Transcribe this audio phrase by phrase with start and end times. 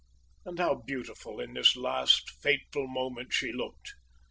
[0.45, 3.93] And how beautiful in this last fateful moment she looked!